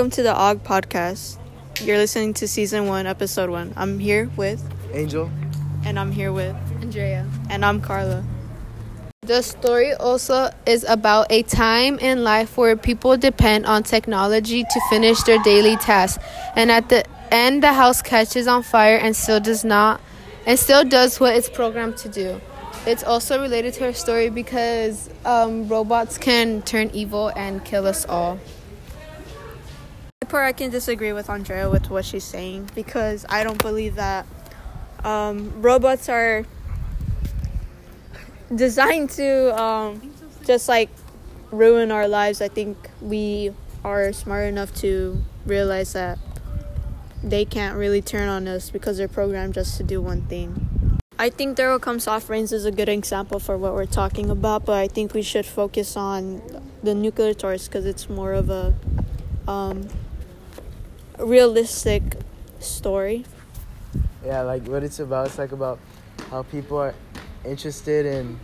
[0.00, 1.36] Welcome to the OG podcast.
[1.82, 3.74] You're listening to season one, episode one.
[3.76, 5.30] I'm here with, Angel.
[5.84, 7.28] and I'm here with, Andrea.
[7.50, 8.24] and I'm Carla.
[9.20, 14.80] The story also is about a time in life where people depend on technology to
[14.88, 16.24] finish their daily tasks,
[16.56, 20.00] and at the end, the house catches on fire and still does not,
[20.46, 22.40] and still does what it's programmed to do.
[22.86, 28.06] It's also related to her story because um, robots can turn evil and kill us
[28.06, 28.38] all.
[30.30, 34.26] Part I can disagree with Andrea with what she's saying because I don't believe that
[35.02, 36.46] um, robots are
[38.54, 40.12] designed to um,
[40.46, 40.88] just like
[41.50, 42.40] ruin our lives.
[42.40, 43.52] I think we
[43.82, 46.16] are smart enough to realize that
[47.24, 51.00] they can't really turn on us because they're programmed just to do one thing.
[51.18, 54.30] I think There Will Come Soft Rains is a good example for what we're talking
[54.30, 56.40] about, but I think we should focus on
[56.84, 58.74] the nuclear tourist because it's more of a
[59.48, 59.88] um,
[61.24, 62.02] realistic
[62.58, 63.24] story.
[64.24, 65.28] Yeah, like what it's about.
[65.28, 65.78] It's like about
[66.30, 66.94] how people are
[67.44, 68.38] interested in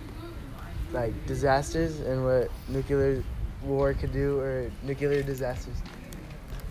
[0.93, 3.23] like disasters and what nuclear
[3.63, 5.77] war could do or nuclear disasters.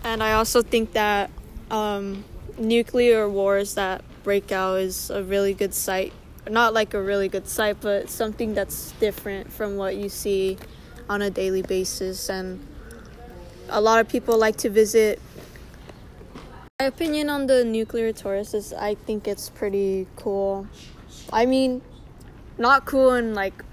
[0.04, 1.30] And I also think that
[1.70, 2.24] um,
[2.58, 6.12] nuclear wars that break out is a really good site.
[6.48, 10.58] Not like a really good site, but something that's different from what you see
[11.08, 12.28] on a daily basis.
[12.28, 12.64] And
[13.68, 15.20] a lot of people like to visit.
[16.86, 20.68] Opinion on the nuclear tourist is I think it's pretty cool.
[21.32, 21.82] I mean,
[22.58, 23.64] not cool in like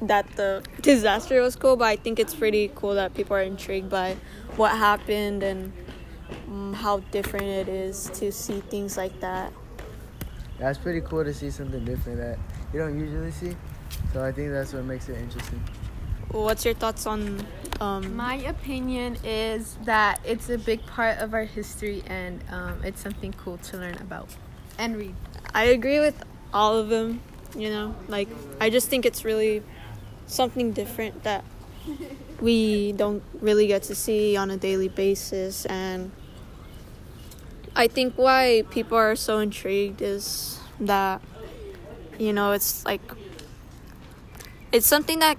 [0.00, 3.90] that the disaster was cool, but I think it's pretty cool that people are intrigued
[3.90, 4.16] by
[4.56, 5.72] what happened and
[6.48, 9.52] um, how different it is to see things like that.
[10.58, 12.38] That's pretty cool to see something different that
[12.72, 13.54] you don't usually see.
[14.14, 15.62] So I think that's what makes it interesting.
[16.32, 17.46] What's your thoughts on
[17.78, 23.02] um, My opinion is that it's a big part of our history and um, it's
[23.02, 24.30] something cool to learn about
[24.78, 25.14] and read.
[25.54, 27.20] I agree with all of them.
[27.54, 28.28] You know, like
[28.62, 29.62] I just think it's really
[30.26, 31.44] something different that
[32.40, 36.12] we don't really get to see on a daily basis, and
[37.76, 41.20] I think why people are so intrigued is that
[42.18, 43.02] you know it's like
[44.72, 45.36] it's something that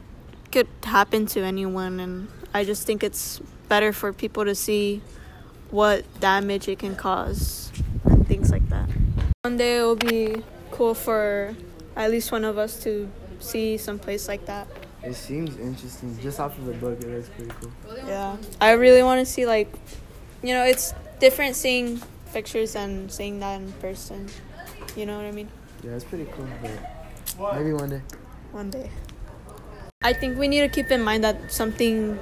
[0.53, 5.01] could happen to anyone, and I just think it's better for people to see
[5.71, 7.71] what damage it can cause
[8.05, 8.87] and things like that.
[9.41, 11.55] One day it will be cool for
[11.95, 13.09] at least one of us to
[13.39, 14.67] see some place like that.
[15.01, 16.17] It seems interesting.
[16.21, 17.71] Just off of the book, it looks pretty cool.
[18.07, 18.37] Yeah.
[18.61, 19.73] I really want to see like
[20.43, 21.99] you know, it's different seeing
[22.31, 24.29] pictures and seeing that in person.
[24.95, 25.49] You know what I mean?
[25.83, 26.47] Yeah, it's pretty cool.
[27.39, 28.01] But maybe one day.
[28.51, 28.91] One day.
[30.03, 32.19] I think we need to keep in mind that something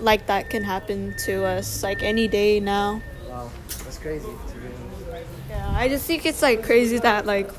[0.00, 3.02] like that can happen to us like any day now.
[3.28, 4.26] Wow, that's crazy.
[4.26, 4.68] to be.
[5.50, 7.50] Yeah, I just think it's like crazy that like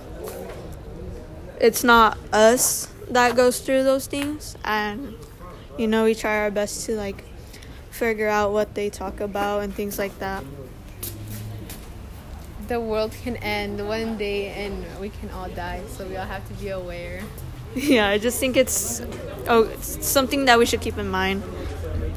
[1.60, 5.14] it's not us that goes through those things and
[5.78, 7.24] you know we try our best to like
[7.92, 10.44] figure out what they talk about and things like that.
[12.68, 16.48] The world can end one day and we can all die, so we all have
[16.48, 17.22] to be aware.
[17.96, 19.02] Yeah, I just think it's
[19.48, 21.44] oh it's something that we should keep in mind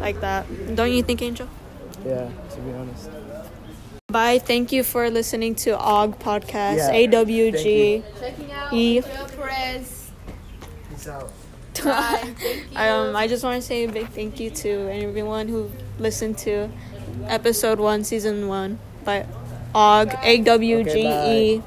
[0.01, 0.47] like that.
[0.75, 1.49] Don't you think, Angel?
[2.07, 3.11] Yeah, to be honest.
[4.07, 4.39] Bye.
[4.39, 6.79] Thank you for listening to OG podcast.
[6.79, 8.03] Yeah, AWG.
[8.21, 9.03] Checking out E.
[9.03, 10.11] Perez.
[10.91, 11.31] Peace out.
[11.85, 12.35] Bye.
[12.39, 12.79] Thank you.
[12.79, 16.71] um, I just want to say a big thank you to everyone who listened to
[17.27, 19.27] episode one, season one by
[19.75, 21.63] OG, A W G E.